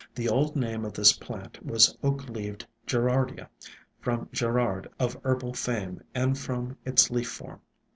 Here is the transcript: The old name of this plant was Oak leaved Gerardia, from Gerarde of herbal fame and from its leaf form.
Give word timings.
The 0.15 0.27
old 0.29 0.55
name 0.55 0.83
of 0.83 0.93
this 0.93 1.13
plant 1.13 1.63
was 1.63 1.95
Oak 2.01 2.27
leaved 2.27 2.65
Gerardia, 2.87 3.49
from 3.99 4.27
Gerarde 4.33 4.87
of 4.99 5.15
herbal 5.23 5.53
fame 5.53 6.01
and 6.15 6.35
from 6.35 6.75
its 6.85 7.11
leaf 7.11 7.29
form. 7.29 7.61